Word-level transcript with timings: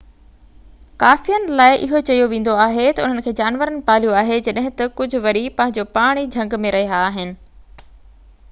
ڪافين 1.01 1.43
لاءِ 1.57 1.75
اهو 1.87 1.99
چيو 2.07 2.23
ويندو 2.31 2.55
آهي 2.63 2.85
ته 2.99 3.05
انهن 3.09 3.25
کي 3.27 3.33
جانورن 3.41 3.77
پاليوآهي 3.91 4.39
جڏهن 4.49 4.75
ته 4.81 4.89
ڪجهہ 5.01 5.23
وري 5.27 5.45
پنهنجو 5.59 5.87
پاڻ 5.99 6.23
ئي 6.23 6.31
جهنگ 6.37 6.57
۾ 6.65 6.73
رهيا 6.77 7.03
آهن 7.11 7.37